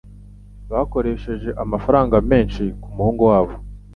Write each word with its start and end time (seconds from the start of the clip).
Bakoresheje 0.71 1.49
amafaranga 1.63 2.15
menshi 2.31 2.63
kumuhungu 2.81 3.23
wabo. 3.31 3.53